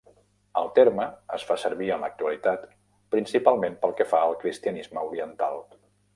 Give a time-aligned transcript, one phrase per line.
[0.59, 1.03] El terme
[1.37, 2.65] es fa servir en l'actualitat
[3.17, 5.63] principalment pel que fa al cristianisme oriental.